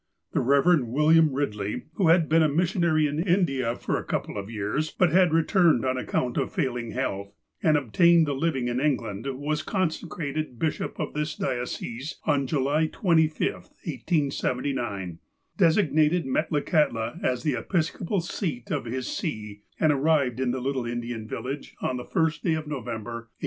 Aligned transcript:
The 0.31 0.39
Eev. 0.39 0.87
William 0.87 1.29
Eidley, 1.29 1.83
who 1.93 2.07
had 2.07 2.27
been 2.27 2.41
a 2.41 2.49
missionary 2.49 3.05
in 3.05 3.19
India 3.19 3.75
for 3.75 3.99
a 3.99 4.03
couple 4.03 4.35
of 4.35 4.49
years, 4.49 4.89
but 4.89 5.11
had 5.11 5.31
returned 5.31 5.85
on 5.85 5.95
account 5.95 6.37
of 6.39 6.51
fail 6.51 6.75
ing 6.75 6.89
health, 6.89 7.35
and 7.61 7.77
obtained 7.77 8.27
a 8.27 8.33
living 8.33 8.67
in 8.67 8.79
England, 8.79 9.27
was 9.29 9.61
conse 9.61 10.09
crated 10.09 10.57
bishop 10.57 10.99
of 10.99 11.13
this 11.13 11.35
diocese 11.35 12.15
on 12.23 12.47
July 12.47 12.87
25, 12.87 13.39
1879, 13.53 15.19
desig 15.59 15.93
nated 15.93 16.25
Metlakahtla 16.25 17.23
as 17.23 17.43
the 17.43 17.53
episcopal 17.53 18.21
seat 18.21 18.71
of 18.71 18.85
his 18.85 19.05
See, 19.07 19.61
and 19.79 19.91
arrived 19.93 20.39
in 20.39 20.49
the 20.49 20.61
little 20.61 20.87
Indian 20.87 21.27
village 21.27 21.75
on 21.79 21.97
the 21.97 22.05
first 22.05 22.43
day 22.43 22.55
of 22.55 22.65
November, 22.65 23.29
1879. 23.29 23.29